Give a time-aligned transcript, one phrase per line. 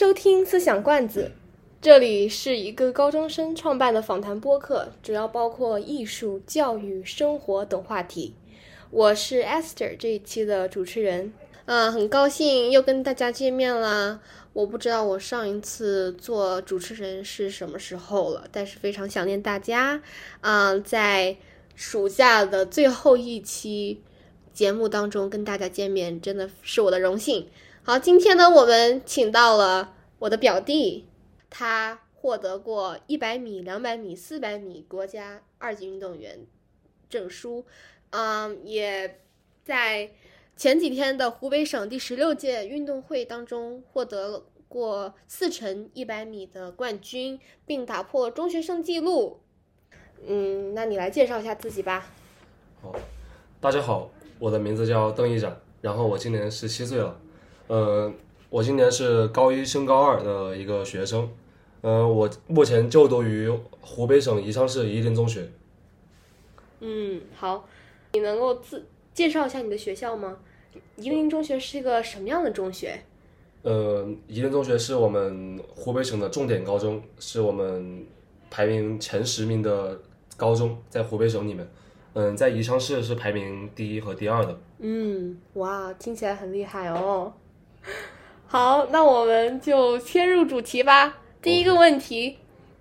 [0.00, 1.30] 收听思想罐子，
[1.82, 8.32] 这里是一个高中生创办的访谈播客，主要包括艺术、教育、生活等话题。
[8.90, 11.34] 我是 Esther 这一期的主持人，
[11.66, 14.18] 嗯，很高兴又跟大家见面啦。
[14.54, 20.00] 我不知道我上一次做主持人是什么时候了，但是非常想念大家。
[20.40, 21.36] 嗯，在
[21.76, 24.00] 暑假的最后一期
[24.54, 27.46] 节目当中跟大家见面，真的是我的荣幸。
[27.82, 31.06] 好，今天呢，我们请到了我的表弟，
[31.48, 36.46] 他获得过一百米、两百米、四百米国家二级运动员
[37.08, 37.64] 证书，
[38.10, 39.20] 嗯，也
[39.64, 40.10] 在。
[40.56, 49.40] 前几天的湖北省第十六届运动会当中，获得了过四乘一百米的冠军，并打破中学生纪录。
[50.26, 52.12] 嗯，那你来介绍一下自己吧。
[52.82, 52.94] 好，
[53.58, 57.18] 大家好，我的名字叫邓一展，然后我今年十七岁了。
[57.70, 58.12] 呃，
[58.48, 61.30] 我今年是高一升高二的一个学生。
[61.82, 63.48] 呃，我目前就读于
[63.80, 65.48] 湖北省宜昌市夷陵中学。
[66.80, 67.64] 嗯，好，
[68.12, 68.84] 你能够自
[69.14, 70.36] 介绍一下你的学校吗？
[70.96, 73.00] 夷陵中学是一个什么样的中学？
[73.62, 78.04] 呃，夷陵中学是我们湖北省的重点高中，是我们
[78.50, 79.96] 排名前十名的
[80.36, 81.64] 高中，在湖北省里面。
[82.14, 84.58] 嗯，在宜昌市是排名第一和第二的。
[84.80, 87.32] 嗯，哇，听起来很厉害哦。
[88.46, 91.18] 好，那我们就切入主题吧。
[91.40, 92.38] 第一个问题，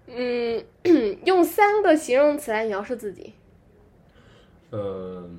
[0.07, 0.63] 嗯，
[1.25, 3.33] 用三个形容词来描述自己。
[4.71, 5.29] 呃，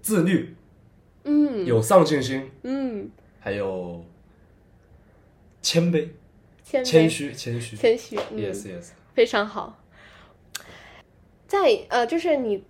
[0.00, 0.54] 自律。
[1.24, 4.04] 嗯，有上进心，嗯，还有
[5.60, 6.08] 谦卑，
[6.64, 9.78] 谦谦虚，谦虚，谦虚，yes yes，非常好。
[11.46, 12.64] 在呃，就是你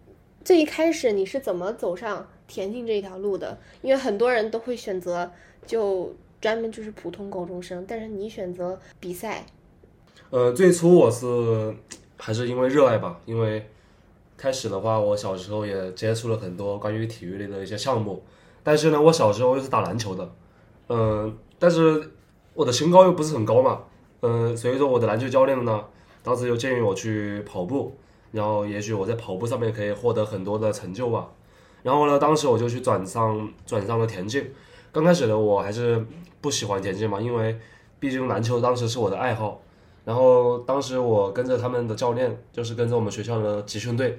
[0.44, 3.58] 最一开始你是怎么走上田径这一条路的？
[3.80, 5.32] 因为很多人都会选择
[5.66, 9.46] 就专门就是普通高中生，但是你选择比赛。
[10.28, 11.74] 呃，最初我是
[12.18, 13.66] 还是因为热爱吧，因为
[14.36, 18.22] 开始的话，我小时候也接触了很多关于体育类的一些项目。
[18.62, 20.30] 但是呢，我小时候又是打篮球的，
[20.90, 22.10] 嗯，但是
[22.52, 23.84] 我的身高又不是很高嘛，
[24.20, 25.82] 嗯，所以说我的篮球教练呢，
[26.22, 27.96] 当时就建议我去跑步，
[28.30, 31.30] 然后也许我在跑步上面可以获得很多的成就吧。
[31.82, 34.44] 然后呢，当时我就去转上转上了田径。
[34.90, 36.04] 刚开始呢，我还是
[36.40, 37.58] 不喜欢田径嘛，因为
[37.98, 39.60] 毕竟篮球当时是我的爱好。
[40.04, 44.18] 然后当时我跟着他们的教练，就是跟着我们学校的集训队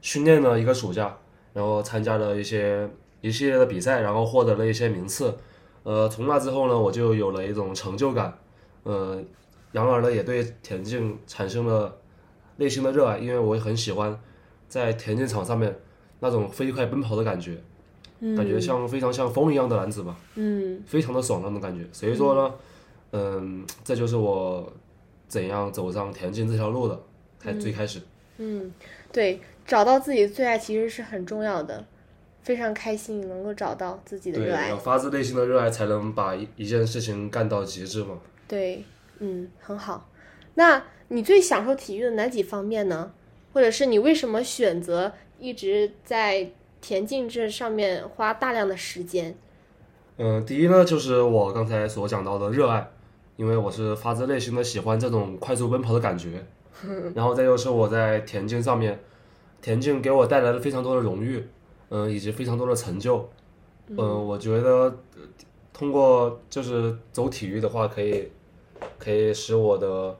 [0.00, 1.16] 训练了一个暑假，
[1.52, 2.88] 然后参加了一些。
[3.22, 5.34] 一系列的比赛，然后获得了一些名次，
[5.82, 8.38] 呃，从那之后呢，我就有了一种成就感，
[8.84, 9.20] 呃，
[9.72, 11.96] 然而呢，也对田径产生了
[12.56, 14.16] 内心的热爱，因为我也很喜欢
[14.68, 15.76] 在田径场上面
[16.20, 17.56] 那种飞快奔跑的感觉，
[18.36, 22.54] 感觉像非常像风一样的男子吧，嗯，非常的爽那种感觉，所以说呢，
[23.12, 24.72] 嗯，这就是我
[25.28, 27.00] 怎样走上田径这条路的，
[27.38, 28.00] 开最开始，
[28.38, 28.72] 嗯，
[29.12, 31.84] 对，找到自己的最爱其实是很重要的。
[32.42, 38.16] 非常开心能够找到自己的热爱，发自内心的热爱才能把一一件事情干到极致嘛。
[38.46, 38.84] 对，
[39.18, 40.08] 嗯，很好。
[40.54, 43.10] 那你最享受体育的哪几方面呢？
[43.52, 49.36] 或者是你为什么选择一直在田径这上面花大量的时间？
[50.16, 52.90] 嗯，第一呢，就是我刚才所讲到的热爱，
[53.36, 56.44] 因为我是发自内心的喜欢这种快速奔跑的感觉。
[57.14, 58.98] 然后再就是我在田径上面，
[59.60, 61.46] 田径给我带来了非常多的荣誉。
[61.88, 63.30] 嗯，以及非常多的成就，
[63.86, 63.96] 嗯，
[64.26, 64.92] 我觉得
[65.72, 68.28] 通过就是走体育的话，可以
[68.98, 70.18] 可以使我的，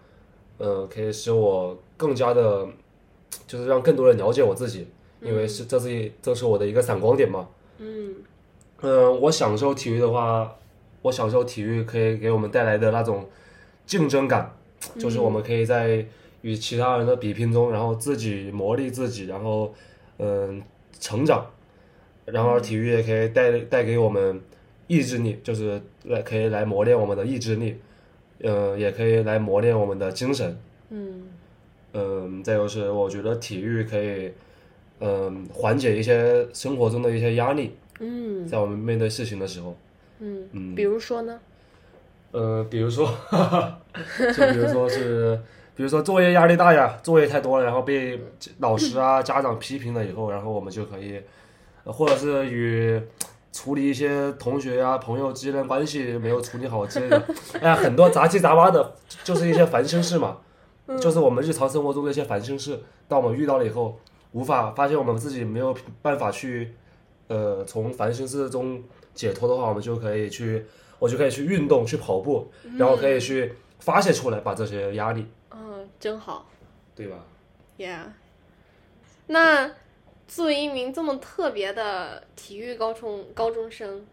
[0.59, 2.65] 呃，可以使我更加的，
[3.49, 4.87] 就是让更多人了解我自己，
[5.21, 8.15] 因为是这是一这是我的一个闪光点嘛，嗯，
[8.83, 10.57] 嗯，我享受体育的话，
[11.03, 13.29] 我享受体育可以给我们带来的那种
[13.87, 14.55] 竞争感，
[14.99, 16.05] 就是我们可以在
[16.43, 19.75] 与其他人的比拼中，然后自己磨砺自己，然后
[20.19, 20.63] 嗯
[20.99, 21.47] 成长。
[22.25, 24.41] 然而，体育也可以带带给我们
[24.89, 27.77] 意志力，就是来可以来磨练我们的意志力，
[28.41, 30.59] 嗯，也可以来磨练我们的精神。
[30.91, 31.23] 嗯。
[31.93, 34.33] 嗯，再就是我觉得体育可以，
[35.01, 37.77] 嗯，缓解一些生活中的一些压力。
[38.01, 39.77] 嗯，在我们面对事情的时候。
[40.19, 41.39] 嗯嗯，比如说呢？
[42.33, 43.79] 呃，比如说，哈 哈
[44.37, 45.39] 就比如说是，
[45.75, 48.21] 比如说作业压力大呀，作业太多了，然后被
[48.59, 51.21] 老师啊、家长批评了以后，然后我们就可以。
[51.85, 53.01] 或者是与
[53.53, 57.23] 处理一些同学呀、朋友之间的关系没有处理好之类的，
[57.63, 60.39] 哎呀，很多杂七杂八的，就是一些烦心事嘛，
[61.01, 62.79] 就是我们日常生活中的一些烦心事。
[63.07, 63.99] 当我们遇到了以后，
[64.33, 66.75] 无法发现我们自己没有办法去
[67.29, 68.83] 呃从烦心事中
[69.15, 70.65] 解脱的话，我们就可以去，
[70.99, 76.47] 我就可以去运动，去跑步，然后可以去发泄出来，把这些压力，嗯，真好
[76.95, 77.25] 对吧
[77.79, 78.05] ？，Yeah。
[79.29, 79.71] 那
[80.29, 84.07] 作为一名这么特别的体育高中高中生，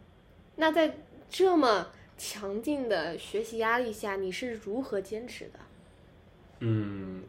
[0.56, 0.98] 那在
[1.30, 1.88] 这么
[2.18, 5.60] 强劲的学习压力下，你是如何坚持的？
[6.60, 7.24] 嗯，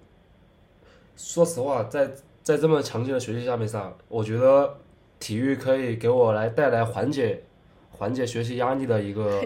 [1.17, 2.11] 说实话，在
[2.45, 4.77] 在这么强劲的学习下面上，我觉得
[5.19, 7.43] 体育可以给我来带来缓解
[7.91, 9.43] 缓解学习压力的一个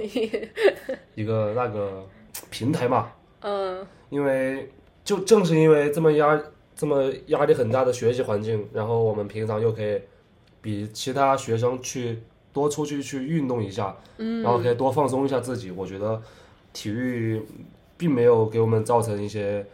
[1.15, 2.05] 一个那个
[2.51, 3.13] 平台嘛。
[3.41, 4.69] 嗯因为
[5.05, 6.43] 就正是因为这么压
[6.75, 10.01] 这么压力很大的学习环境，然后我们平常又可以
[10.61, 12.19] 比其他学生去
[12.53, 15.71] 多出去去运动一下，嗯然后可以多放松一下自己。
[15.71, 16.21] 我觉得
[16.73, 17.41] 体育
[17.97, 19.65] 并没有给我们造成一些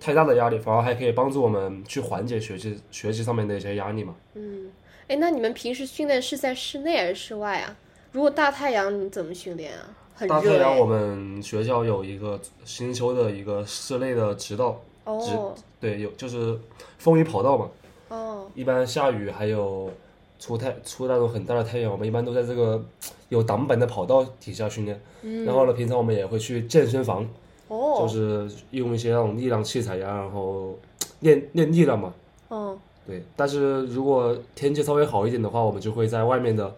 [0.00, 4.14] 太大的压力，反而还可以帮助我们去缓解学习学习上面的一些压力嘛。
[4.34, 4.70] 嗯，
[5.06, 7.76] 哎，那你们平时训练是在室内还是室外啊？
[8.12, 9.94] 如果大太阳，你怎么训练啊？
[10.14, 16.58] 很大太阳，我们学校有一个新修的一个室内的直道，哦对，有就是
[16.98, 17.70] 风雨跑道嘛。
[18.08, 19.90] 哦，一般下雨还有
[20.38, 22.84] 出太出那种很大的太阳，我们一般都在这个
[23.28, 25.00] 有挡板的跑道底下训练。
[25.22, 27.28] 嗯然后呢，平常我们也会去健身房，
[27.70, 30.76] 就哦是用一些那种力量器材呀，然后
[31.20, 32.12] 练练力量嘛。
[32.48, 32.76] 哦，
[33.06, 36.74] 对，但是如果天气稍微好一点的话，我们就会在外面的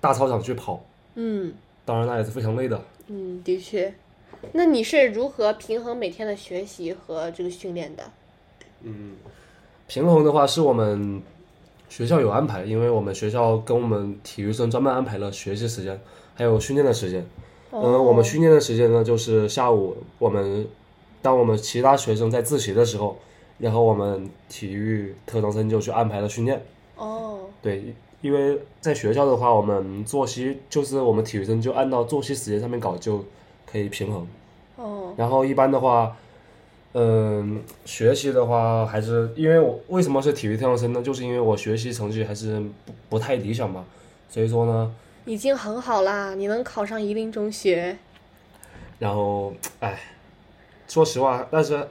[0.00, 0.84] 大操场去跑。
[1.14, 2.78] 嗯当然，那也是非常累的。
[3.06, 3.94] 嗯，的确。
[4.52, 8.02] 那你是如何平衡每天的学习和这个训练的？
[8.82, 9.14] 嗯
[9.86, 11.22] 平衡的话是我们
[11.88, 15.98] 学校有安排，因为我们学校跟我们体育生专门安排了学习时间，
[16.34, 17.24] 还有训练的时间。
[17.72, 20.66] 嗯，我们训练的时间呢，就是下午我们
[21.20, 23.16] 当我们其他学生在自习的时候，
[23.58, 26.62] 然后我们体育特长生就去安排了训练。
[26.96, 33.24] 哦对，因为在学校的话，我们作息就是我们体育生就按照作息时间上面搞就
[33.70, 34.26] 可以平衡。
[34.76, 36.16] 哦然后一般的话，
[36.92, 41.02] 嗯，学习的话还是因为我为什么是体育特长生呢？
[41.02, 43.84] 就是因为我学习成绩还是不不太理想嘛，
[44.30, 44.94] 所以说呢，
[45.26, 47.98] 已经很好啦，你能考上夷陵中学。
[48.98, 50.00] 然后哎，
[50.88, 51.86] 说实话，但是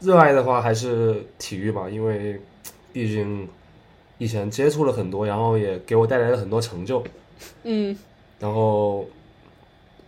[0.00, 2.40] 热爱的话还是体育吧，因为
[2.92, 3.46] 毕竟
[4.16, 7.04] 以前接触了很多，然后也给我带来了很多成就，
[7.64, 7.94] 嗯
[8.38, 9.06] 然后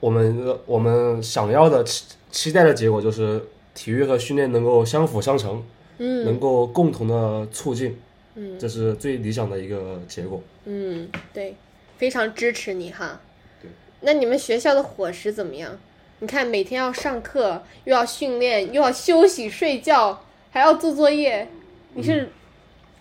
[0.01, 3.45] 我们我们想要的期期待的结果就是
[3.75, 5.63] 体育和训练能够相辅相成。
[6.03, 7.95] 嗯能够共同的促进，
[8.35, 10.41] 嗯这是最理想的一个结果。
[10.65, 11.55] 嗯，对，
[12.01, 13.21] 非常支持你哈
[13.61, 13.71] 对。
[14.01, 15.79] 那你们学校的伙食怎么样？
[16.21, 21.47] 你看每天要上课，又要训练，又要休息睡觉，还要做作业，
[21.93, 22.31] 你是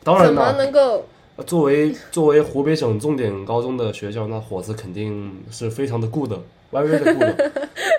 [0.03, 1.05] 怎么当然了，能够？
[1.47, 7.51] 作为作为湖北省重点高中的学校，那伙食肯定是非常的 good，very good。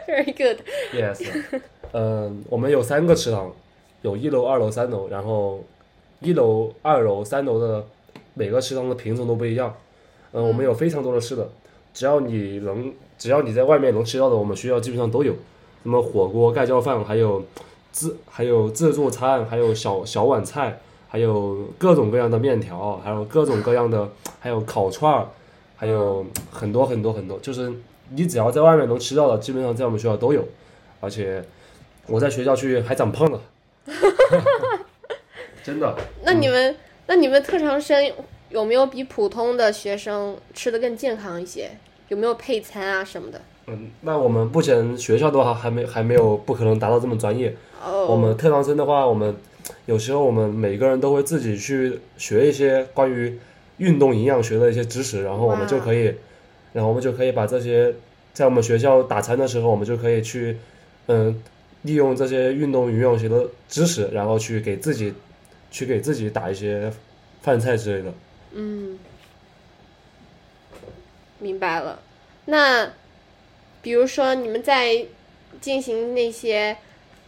[0.06, 0.58] Very good。
[0.92, 1.26] Yes，
[1.92, 3.50] 嗯， 我们有三个食堂，
[4.02, 5.64] 有一楼、二楼、三楼，然后
[6.20, 7.86] 一楼、二楼、三楼的
[8.34, 9.74] 每个食堂的品种都不一样。
[10.32, 11.48] 嗯，我们有非常多的吃的，
[11.92, 15.32] 只要你能，只要你在外面能吃到的，我们学校基本上都有，
[15.82, 17.44] 什么火锅、盖浇饭，还有
[17.92, 24.08] 自还有自助餐，还有小小碗菜，还有各种各样的面条，还有各种各样的，
[24.38, 25.28] 还有烤串儿，
[25.76, 27.72] 还有很多很多很多，就是
[28.10, 30.44] 你只要在外面能吃到的，基本上在我们学校都有。
[31.02, 31.42] 而且
[32.06, 33.40] 我在学校去还长胖了，
[35.64, 35.96] 真的。
[36.22, 38.12] 那你们，那你们特长生
[38.50, 41.70] 有没有比普通的学生吃的更健康一些？
[42.08, 43.40] 有没有配餐啊什么的？
[43.68, 47.54] 嗯，那我们目前学校的话还没还没有不可能达到这么专业。
[47.80, 49.36] 哦，我们特长生的话，我们
[49.86, 53.38] 有时候我们每个人都会自己去学一些关于
[53.76, 56.12] 运动营养学的一些知识，然后我们就可以，
[56.72, 57.94] 然后我们就可以把这些
[58.32, 60.56] 在我们学校打餐的时候，我们就可以去，
[61.06, 61.40] 嗯，
[61.82, 65.14] 利用这些运动营养学的知识，然后去给自己
[65.70, 66.92] 去给自己打一些
[67.40, 68.12] 饭菜之类的。
[68.52, 68.98] 嗯，
[71.38, 72.00] 明白了。
[72.46, 72.92] 那
[73.82, 75.06] 比如说你们在
[75.60, 76.76] 进行那些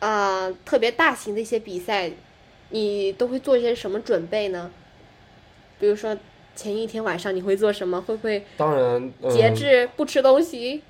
[0.00, 2.10] 呃特别大型的一些比赛，
[2.70, 4.70] 你都会做一些什么准备呢？
[5.78, 6.16] 比如说
[6.54, 8.00] 前一天晚上你会做什么？
[8.00, 10.82] 会不会当然，嗯、节制不吃东西？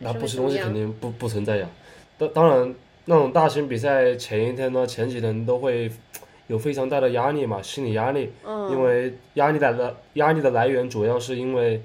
[0.00, 1.68] 那不吃东西肯定不不存在呀。
[2.16, 2.74] 当当然，
[3.06, 5.90] 那种大型比赛前一天呢，前几天都会
[6.48, 8.30] 有非常大的压力嘛，心理压力。
[8.44, 11.80] 嗯，因为压力的来压力的来源主要是因为，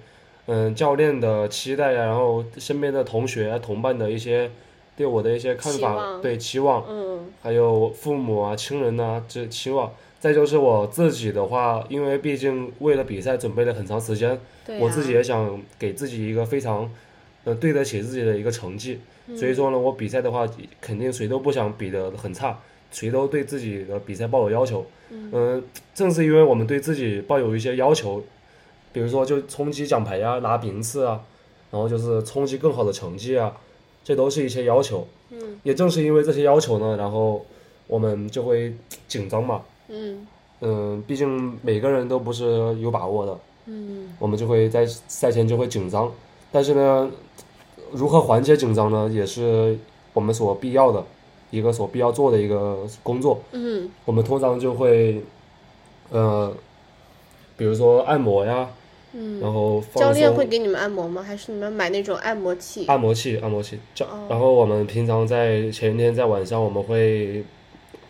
[0.48, 4.50] 嗯，教练的期待呀，然后身边的同学、同伴的一些
[4.98, 14.40] 对我的一些看法，期对期望，嗯还有父母啊、亲人呐、这期望，再就是我自己的话，因为毕竟为了比赛准备了很长时间，啊，
[14.80, 16.90] 我自己也想给自己一个非常，
[17.44, 19.00] 呃，对得起自己的一个成绩。
[19.36, 20.46] 所以说呢，我比赛的话，
[20.82, 22.60] 肯定谁都不想比得很差，
[22.94, 24.86] 谁都对自己的比赛抱有要求。
[25.10, 25.62] 嗯、
[25.94, 28.24] 正是因为我们对自己抱有一些要求，
[28.94, 31.22] 比如说就冲击奖牌呀、拿名次啊，
[31.70, 33.56] 然后就是冲击更好的成绩啊，
[34.04, 35.06] 这都是一些要求。
[35.30, 37.46] 嗯，也正是因为这些要求呢，然后
[37.88, 38.74] 我们就会
[39.08, 39.62] 紧张嘛。
[39.90, 40.26] 嗯
[40.62, 42.46] 嗯，毕竟每个人都不是
[42.80, 46.12] 有把握的，嗯我们就会在赛前就会紧张。
[46.52, 47.12] 但是呢，
[47.92, 49.78] 如何缓解紧张呢，也是
[50.14, 51.04] 我们所必要的
[51.54, 53.40] 一个所必要做的一个工作。
[53.52, 55.22] 嗯我们通常就会，
[56.10, 56.52] 呃，
[57.56, 58.68] 比如说按摩呀，
[59.14, 61.22] 嗯，然后教练会给你们按摩吗？
[61.22, 62.86] 还是你们买那种按摩器？
[62.88, 63.78] 按摩器，按摩器。
[63.94, 67.44] 教哦然后我们平常在前一天在晚上我们会，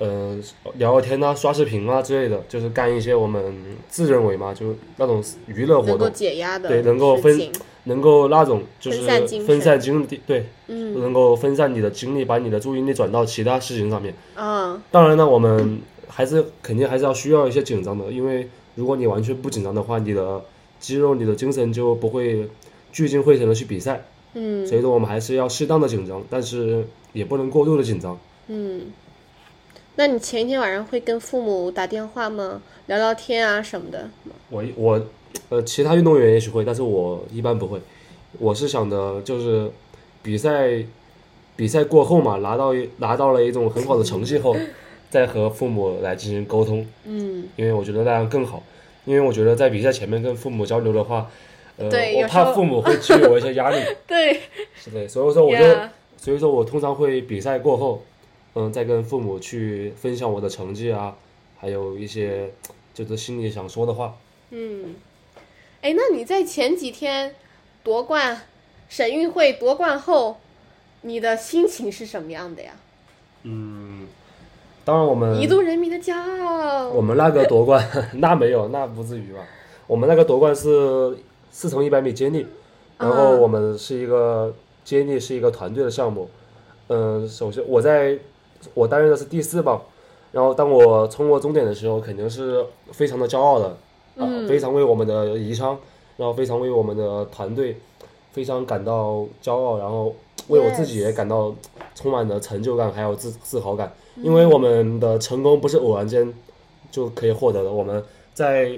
[0.04, 0.38] 呃，
[0.78, 3.56] 聊聊天啊，刷视频啊之类的，就是干一些我们
[3.88, 7.50] 自认为嘛，就那种娱乐活能够动，解压的对能够分
[7.86, 14.14] 能够那种就是分散精神分散精力，对，嗯能够分散你的精力，把你的注意力转到其他事情上面。
[14.36, 15.80] 啊当然呢，我们
[16.10, 20.44] 还是肯定还是要需要一些紧张的，因为如果你完全不紧张的话，你的
[20.82, 22.50] 肌肉、你的精神就不会
[22.92, 24.04] 聚精会神的去比赛。
[24.34, 28.20] 嗯所以说我们还是要适当的紧张，但是也不能过度的紧张。
[28.50, 28.82] 嗯。
[29.96, 32.62] 那你前一天晚上会跟父母打电话吗？
[32.88, 34.10] 聊聊天啊什么的？
[34.50, 35.02] 我我
[35.50, 37.80] 呃，其他运动员也许会，但是我一般不会。
[38.40, 39.70] 我是想的就是
[40.22, 40.84] 比赛
[41.56, 44.56] 比赛过后嘛，拿到拿到了一种很好的成绩后，
[45.10, 48.64] 再和父母来进行沟通，嗯因为我觉得那样更好。
[49.06, 51.30] 因为我觉得在比赛前面跟父母交流的话，
[51.78, 51.90] 呃，
[52.22, 54.40] 我怕父母会给予我一些压力， 对
[54.76, 55.08] 是的。
[55.08, 58.02] 所以说我就 Yeah 所以说我通常会比赛过后，
[58.56, 61.16] 嗯，在跟父母去分享我的成绩啊，
[61.58, 62.54] 还有一些
[62.94, 64.16] 就是心里想说的话。
[64.52, 64.96] 嗯，
[65.82, 67.34] 哎，那你在前几天
[67.84, 68.42] 夺冠，
[68.88, 70.38] 省运会夺冠后，
[71.02, 72.74] 你的心情是什么样的呀？
[73.42, 74.08] 嗯，
[74.86, 76.90] 当然我们彝族人民的骄傲。
[76.90, 77.84] 我们那个夺冠
[78.20, 79.40] 那没有，那不至于吧？
[79.88, 81.18] 我们那个夺冠是
[81.52, 82.46] 四乘一百米接力，
[83.00, 84.54] 然后嗯我们是一个
[84.86, 86.30] 接力是一个团队的项目。
[86.88, 88.18] 嗯，首先我在
[88.74, 89.82] 我担任的是第四棒，
[90.32, 93.78] 然后当我冲过终点的时候，肯定是非常的骄傲的，啊、
[94.20, 94.48] 嗯。
[94.48, 95.78] 非常为我们的宜昌，
[96.18, 97.78] 然后非常为我们的团队
[98.32, 100.16] 非常感到骄傲，然后
[100.48, 101.54] 为我自己也感到
[101.96, 106.34] 充满了成就感，还有自自豪感，因为我们的成功不是偶然间
[106.92, 108.04] 就可以获得的，我们
[108.34, 108.72] 在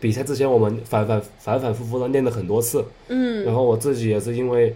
[0.00, 3.44] 比赛之前，我们反反反反复复的练了很多次，嗯。
[3.44, 4.74] 然后我自己也是因为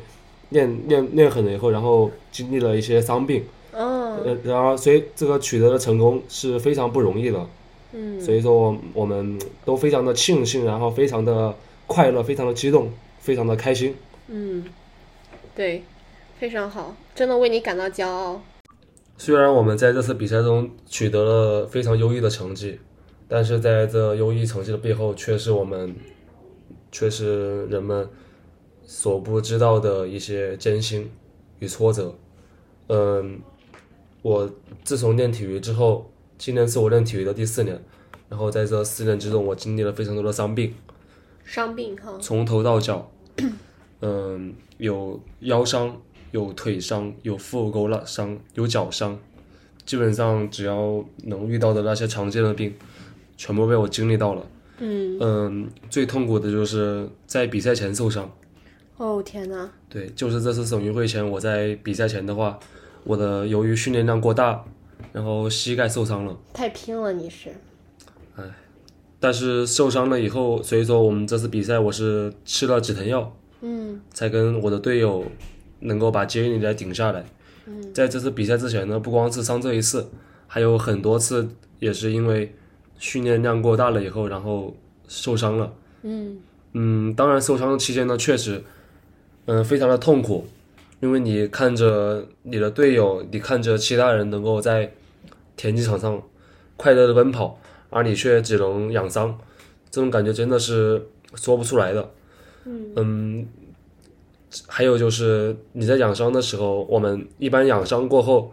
[0.51, 3.45] 练练练狠了以后，然后经历了一些伤病，哦
[4.25, 7.47] 呃，然后所以这个取得的成功是非常不容易的，
[7.93, 11.55] 嗯所以说我我们都非常的庆幸，然后非常的
[11.87, 13.95] 快乐，非常的激动，非常的开心。
[14.29, 14.65] 嗯，
[15.55, 15.83] 对，
[16.39, 18.41] 非常好，真的为你感到骄傲。
[19.17, 22.79] 虽然我们在这次比赛中取得了非常优异的成绩，
[23.27, 25.95] 但是在这优异成绩的背后，却是我们，
[26.93, 28.09] 却是人们
[28.85, 31.11] 所不知道的一些艰辛
[31.59, 32.15] 与挫折。
[32.87, 33.41] 嗯，
[34.23, 34.51] 我
[34.85, 37.81] 自从练体育之后，今年是我练体育的第四年，
[38.29, 40.75] 然后在这四年之中，我经历了非常多的伤病，
[41.45, 43.11] 伤病哈，从头到脚，
[44.01, 46.01] 嗯，有腰伤，
[46.33, 49.19] 有腿伤，有腹股拉伤，有脚伤，
[49.87, 52.75] 基本上只要能遇到的那些常见的病，
[53.37, 54.47] 全部被我经历到了。
[54.79, 58.31] 嗯，嗯，最痛苦的就是在比赛前受伤。
[58.97, 62.59] 哦天哪，对，就是这次省运会前，我在比赛前的话，
[63.05, 64.65] 我的由于训练量过大，
[65.13, 66.37] 然后膝盖受伤了。
[66.53, 67.51] 太拼了你是，
[69.21, 75.25] 但是受伤了以后，所以说我们这次比赛我是吃了止疼药，嗯才跟我的队友
[75.81, 77.25] 能够把接力来顶下来。
[77.67, 80.09] 嗯在这次比赛之前呢，不光是伤这一次，
[80.47, 81.49] 还有很多次
[81.81, 82.55] 也是因为
[82.99, 84.77] 训练量过大了以后，然后
[85.09, 85.73] 受伤了。
[86.03, 86.39] 嗯
[86.75, 88.63] 嗯，当然受伤的期间呢，确实，
[89.47, 90.47] 嗯、非常的痛苦，
[91.01, 94.93] 因为你看着你的队友，你看着其他人能够在
[95.57, 96.23] 田径场上
[96.77, 99.39] 快乐的奔跑，而你却只能养伤，
[99.91, 102.11] 这种感觉真的是说不出来的。
[102.65, 103.47] 嗯
[104.67, 108.53] 还有就是你在养伤的时候，我们一般养伤过后，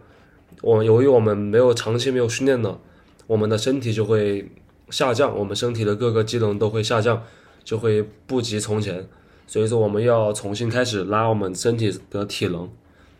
[0.62, 2.78] 我由于我们没有长期没有训练了，
[3.26, 4.46] 我们的身体就会
[4.90, 7.22] 下降，我们身体的各个机能都会下降，
[7.64, 9.08] 就会不及从前。
[9.46, 12.68] 所以说，我们要重新开始拉我们身体的体能，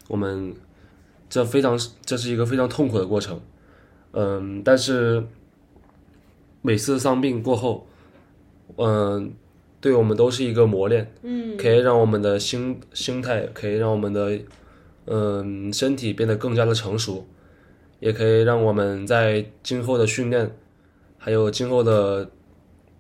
[0.09, 0.55] 我们
[1.31, 3.41] 这非常这是一个非常痛苦的过程。
[4.13, 5.25] 嗯，但是
[6.63, 7.87] 每次伤病过后，
[8.77, 9.33] 嗯、
[9.81, 14.39] 对我们都是一个磨练，嗯可以让我们的心心态，可以让我们的
[15.05, 17.27] 嗯身体变得更加的成熟，
[18.01, 20.51] 也可以让我们在今后的训练，
[21.19, 22.29] 还有今后的，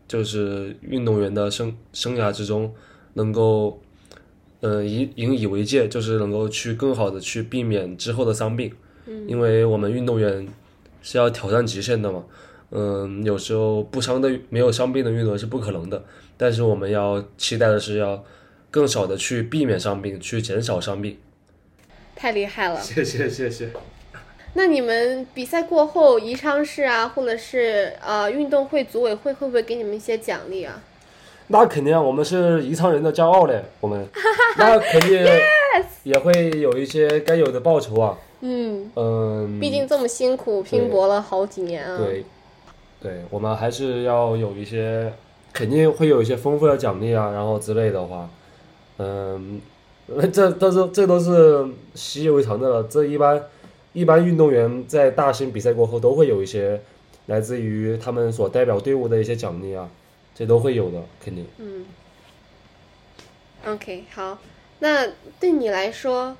[0.06, 2.72] 就是运动员的生生涯之中，
[3.16, 3.80] 能够，
[4.60, 8.70] 呃引引以为戒，就是能够去更好的去避免之后的伤病，
[9.06, 10.46] 嗯，因为我们运动员
[11.00, 12.22] 是要挑战极限的嘛，
[12.70, 16.04] 嗯，有时候不伤的没有伤病的运动员是不可能的，
[16.36, 18.22] 但是我们要期待的是要
[18.70, 21.16] 更少的去避免伤病，去减少伤病。
[22.14, 22.80] 太厉害了。
[22.80, 23.70] 谢谢谢谢。
[24.54, 30.82] 那你们比赛过后，宜昌市啊，或者是呃运动会组委会会不会给你们一些奖励啊？
[31.48, 34.06] 那肯定啊，我们是宜昌人的骄傲嘞，我们。
[34.58, 35.24] 那肯定
[36.02, 38.18] 也会有一些该有的报酬啊。
[38.40, 41.98] 嗯，嗯，毕竟这么辛苦拼搏了好几年啊。
[41.98, 42.24] 对，
[43.00, 45.12] 对，我们还是要有一些，
[45.52, 48.28] 肯定会有一些丰富的奖励啊，然后之类的话，
[48.98, 49.60] 嗯，
[50.32, 52.82] 这都是这都是习以为常的了。
[52.84, 53.42] 这一般
[53.92, 56.80] 一般运动员在大型比赛过后都会有一些
[57.26, 59.88] 来自于他们所代表队伍的一些奖励啊，
[60.36, 61.46] 这都会有的，肯定。
[61.56, 61.86] 嗯。
[63.64, 64.38] OK，好。
[64.80, 65.08] 那
[65.40, 66.36] 对你来说，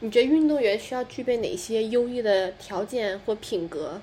[0.00, 4.00] 你觉得运动员需要具备哪些优异的条件或品格？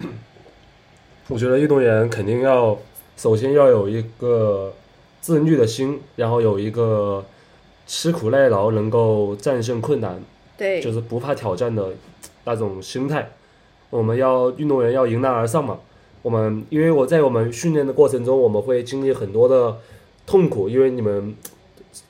[1.28, 2.76] 我觉得运动员肯定要
[3.16, 4.74] 首先要有一个
[5.20, 7.24] 自律的心，然后有一个
[7.86, 10.20] 吃苦耐劳，能够战胜困难，
[10.58, 11.94] 对，就是不怕挑战的
[12.44, 13.30] 那种心态。
[13.88, 15.78] 我们要运动员要迎难而上嘛。
[16.24, 19.76] 我们因为我在我们训练的过程中，我们会经历很多的
[20.26, 21.34] 痛苦，因为你们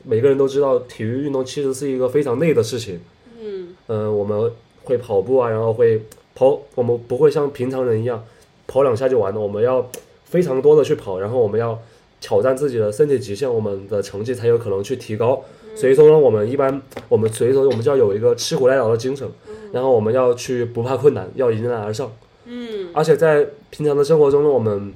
[0.04, 3.00] 每个人都知道，体育运动其实是一个非常累的事情。
[3.42, 4.52] 嗯嗯，我们
[4.84, 6.00] 会跑步啊，然后会
[6.36, 8.25] 跑，我们不会像平常人一样
[8.69, 9.84] 跑两下就完了，我们要
[10.25, 11.76] 非常多的去跑，然后我们要
[12.21, 15.43] 挑战自己的身体极限，我们的成绩才有可能去提高。
[15.75, 19.28] 所以说呢，我们一般我们所以说我们就要有一个吃苦耐劳的精神，
[19.73, 22.12] 然后我们要去不怕困难，要迎难而上。
[22.45, 24.93] 嗯而且在平常的生活中呢，我们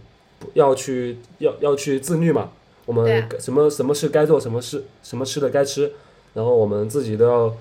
[0.54, 2.50] 要去要要去自律嘛，
[2.86, 5.92] 我们什么什么事该做，什么事什么吃的该吃，
[6.34, 7.54] 然后我们自己都要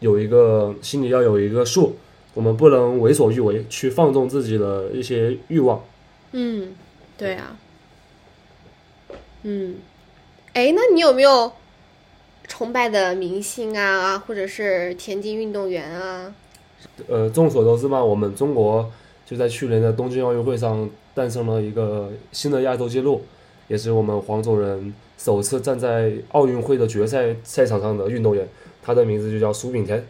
[0.00, 1.96] 有一个心里要有一个数，
[2.34, 5.84] 我们不能为所欲为，去放纵自己的一些欲望。
[6.32, 6.74] 嗯，
[7.18, 7.56] 对啊。
[9.42, 9.76] 嗯，
[10.52, 11.52] 哎，那你有没有
[12.46, 16.32] 崇拜的明星啊，或者是田径运动员啊？
[17.08, 18.90] 呃，众所周知嘛，我们中国
[19.32, 23.22] 就在去年的东京奥运会上诞生了一个新的亚洲纪录，
[23.66, 28.46] 也是我们黄种人首次站在奥运会的决赛赛场上的运动员，
[28.82, 30.06] 他的名字就叫苏炳添。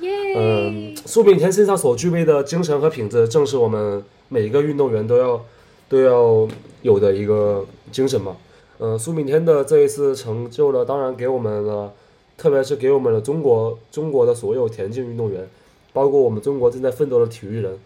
[0.00, 5.42] 耶、嗯，苏炳添身上所具备的精神和品质，正是我们每一个运动员都要
[5.88, 6.46] 都要
[6.82, 8.36] 有的一个精神嘛。
[8.78, 11.94] 嗯，苏炳添的这一次成就了，当然给我们了，
[12.36, 15.48] 特别是给我们了中国中国的所有田径运动员，
[15.94, 17.78] 包括我们中国正在奋斗的体育人，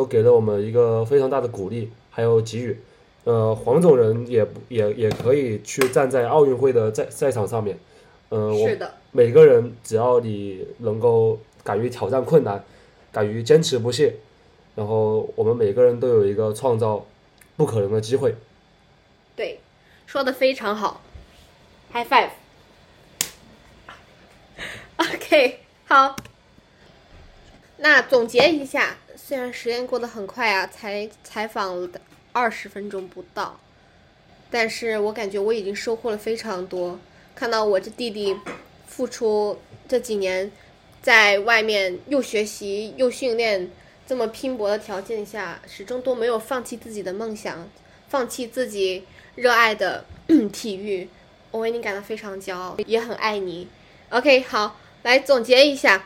[0.00, 2.80] 都给了我们一个非常大的鼓励，还有给予。
[3.24, 7.78] 呃，黄种人也不也也可以去站在奥运会的赛赛场上面。
[8.30, 12.64] 嗯、我是的，每个人只要你能够敢于挑战困难，
[13.12, 14.14] 敢于坚持不懈，
[14.74, 17.04] 然后我们每个人都有一个创造
[17.58, 18.34] 不可能的机会。
[19.36, 19.60] 对，
[20.06, 21.02] 说的非常好
[21.92, 22.30] ，High five。
[24.96, 26.16] OK，好。
[27.82, 28.96] 那总结一下，
[29.30, 31.88] 虽然时间过得很快啊，才采访了
[32.32, 33.60] 二十分钟不到，
[34.50, 36.98] 但是我感觉我已经收获了非常多。
[37.32, 38.36] 看到我这弟弟
[38.88, 40.50] 付出这几年，
[41.00, 43.70] 在外面又学习又训练，
[44.04, 47.68] 这么拼搏的条件下，始终都没有放弃自己的梦想，
[48.08, 49.04] 放弃自己
[49.36, 50.04] 热爱的
[50.52, 51.08] 体育，
[51.52, 53.68] 我为你感到非常骄傲，也很爱你。
[54.08, 56.04] OK，好，来总结一下，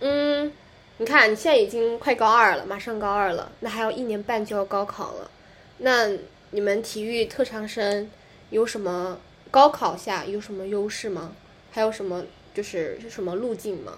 [0.00, 0.52] 嗯，
[0.98, 5.30] 你看你现在已经快高二了，马上高二了，那还有一年半就要高考了，
[5.78, 6.08] 那
[6.50, 8.08] 你们体育特长生
[8.50, 9.18] 有什么
[9.50, 11.32] 高考下有什么优势吗？
[11.72, 12.22] 还有什么
[12.54, 13.94] 就是是什么路径吗？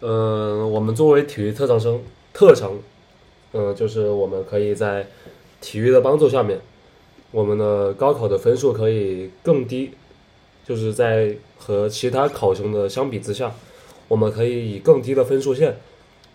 [0.00, 2.02] 嗯，我们作为体育特长生，
[2.34, 2.78] 特长，
[3.52, 5.06] 嗯，就是我们可以在
[5.62, 6.60] 体育的帮助下面，
[7.30, 9.92] 我们的高考的分数可以更低，
[10.66, 13.54] 就是在和其他考生的相比之下，
[14.08, 15.78] 我们可以以更低的分数线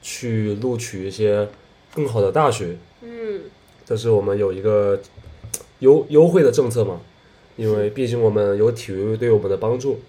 [0.02, 1.48] 去录取一些
[1.94, 2.78] 更好的大学。
[3.02, 3.42] 嗯，
[3.86, 5.00] 这是我们有一个
[5.80, 7.00] 优优惠的政策嘛，
[7.56, 10.00] 因为毕竟我们有体育对我们的帮助。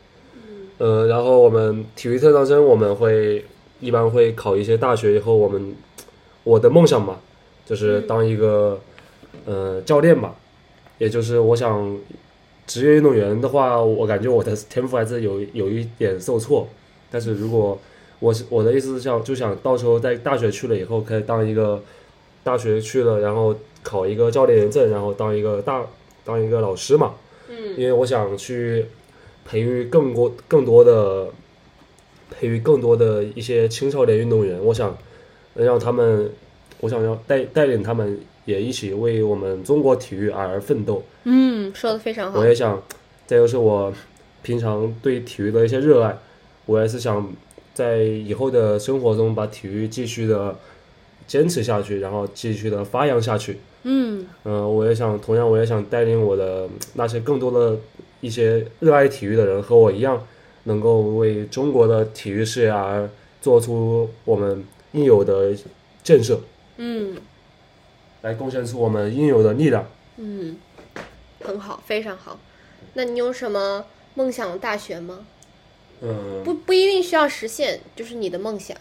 [0.78, 3.44] 呃，然后我们体育特长生，我们会
[3.80, 5.74] 一般会考一些大学以后，我们
[6.44, 7.18] 我的梦想嘛，
[7.66, 8.80] 就是当一个
[9.44, 10.36] 呃教练吧，
[10.98, 11.98] 也就是我想
[12.66, 16.68] 职业运动员的话，我感觉我的天赋还是有有一点受挫。
[17.10, 17.78] 但是如果
[18.20, 21.82] 我是我的意思是想就想到时候在大学去了以后，可以当一个
[22.42, 25.84] 大学去了，然后考一个教练员证，然后当一个大
[26.24, 27.14] 当一个老师嘛。
[27.50, 28.84] 嗯因为我想去
[29.44, 31.28] 培育更多更多的
[32.30, 34.96] 培育更多的一些青少年运动员，我想
[35.54, 36.30] 让他们，
[36.80, 41.02] 我想要带带领他们也一起为我们中国体育而奋斗。
[41.24, 42.46] 嗯，说的非常好我。
[42.46, 42.82] 也想，
[43.26, 43.92] 这就是我
[44.42, 46.18] 平常对体育的一些热爱，
[46.66, 47.32] 我也是想
[47.78, 50.56] 在以后的生活中把体育继续的
[51.28, 53.60] 坚持下去，然后继续的发扬下去。
[53.84, 57.78] 嗯呃、我也想，同样我也想带领我的嗯那些更多的
[58.20, 60.26] 一些热爱体育的人和我一样，
[60.64, 63.08] 能够为中国的体育事业而
[63.40, 65.54] 做出我们应有的
[66.02, 66.40] 建设，
[66.78, 67.16] 嗯
[68.22, 69.86] 来贡献出我们应有的力量。
[70.16, 70.56] 嗯，
[71.44, 72.40] 很好，非常好。
[72.94, 75.20] 那你有什么梦想大学吗？
[76.02, 78.76] 嗯，不不一定需要实现，就是你的梦想。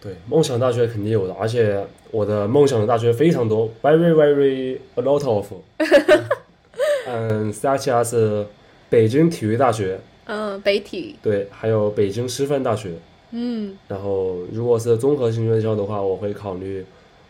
[0.00, 5.52] 对，梦想大学肯定有的，而且我的梦想的大学非常多，very very a lot of。
[7.06, 8.46] 嗯，such as
[8.90, 11.16] 北京体育大学，嗯，北体。
[11.22, 12.90] 对，还有北京师范大学。
[13.36, 16.84] 嗯然后，如果是综合性院校的话，我会考虑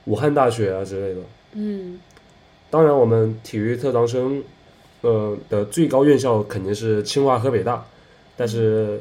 [0.05, 1.21] 武汉大学啊之类的。
[1.55, 1.99] 嗯
[2.71, 4.43] 当然，我们体育特长生，
[5.03, 7.87] 呃的最高院校肯定是清华和北大，
[8.37, 9.01] 但是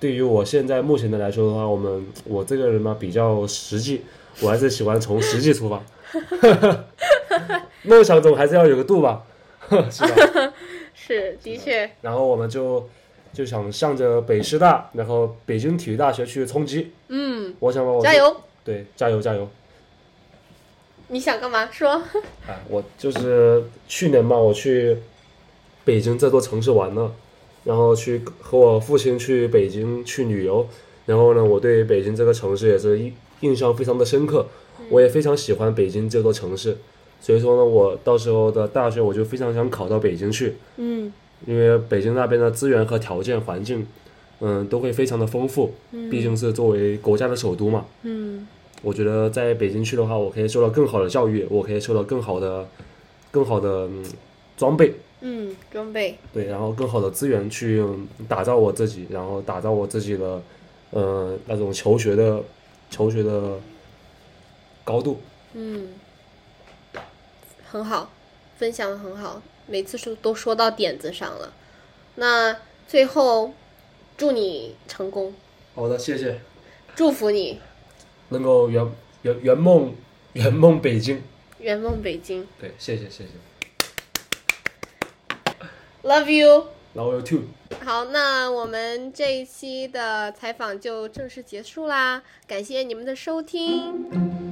[0.00, 4.02] 对于我现在目前的来说的话，我们我这个人嘛比较实际，
[4.40, 5.82] 我还是喜欢从实际出发，
[7.82, 9.24] 梦想总还是要有个度吧，
[9.90, 10.52] 是吧？
[10.94, 11.90] 是，的确。
[12.00, 12.88] 然后我们就
[13.32, 16.92] 就想向着北师大，然后北京体育大学去冲击。
[17.08, 18.36] 嗯，我想把我加油！
[18.64, 19.48] 对，加油加油！
[21.08, 21.68] 你想干嘛？
[21.70, 21.92] 说。
[21.92, 24.96] 啊，我就是去年嘛，我去
[25.84, 27.14] 北京这座城市玩了，
[27.66, 30.66] 然后去和我父亲去北京去旅游，
[31.04, 34.46] 然后呢，我对北京这个城市也是印印象非常的深刻，
[34.88, 36.78] 我也非常喜欢北京这座城市，
[37.20, 41.12] 所以说呢，我到时候的大学我就非常想考到北京去，嗯。
[41.46, 43.86] 因为北京那边的资源和条件环境，
[44.40, 45.70] 嗯，都会非常的丰富，
[46.10, 48.48] 毕竟是作为国家的首都嘛，嗯。
[48.82, 52.66] 我觉得在北京去的话，我可以受到更好的教育，我可以受到更好的、
[53.30, 54.02] 更好的、嗯、
[54.56, 56.18] 装备，嗯，装备。
[56.32, 60.42] 对，然后更好的资源去嗯打造我自己，然后打造我自己的，
[60.90, 62.42] 呃，那种求学的、
[62.90, 63.58] 求学的
[64.84, 65.20] 高度。
[65.54, 65.88] 嗯，
[67.64, 68.10] 很好，
[68.58, 71.52] 分享的很好，每次说都说到点子上了。
[72.16, 73.52] 那最后，
[74.16, 75.34] 祝你成功，
[75.74, 76.40] 好的，谢谢，
[76.94, 77.60] 祝福你
[78.28, 79.94] 能够圆圆圆梦
[80.34, 81.22] 圆梦北京。
[81.58, 82.46] 圆梦北京。
[82.60, 83.30] 对，谢谢谢谢
[86.06, 86.66] Love you。
[86.94, 87.40] ，Love you too。
[87.84, 94.45] 好，那我们这一期的采访就正式结束啦，感谢你们的收听。